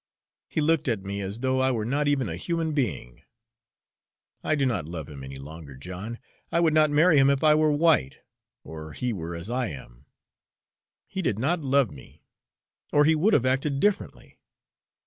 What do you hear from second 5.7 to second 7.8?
John; I would not marry him if I were